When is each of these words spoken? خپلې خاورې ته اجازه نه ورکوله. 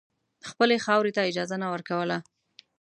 خپلې 0.49 0.75
خاورې 0.85 1.11
ته 1.15 1.21
اجازه 1.29 1.55
نه 1.63 1.67
ورکوله. 1.73 2.17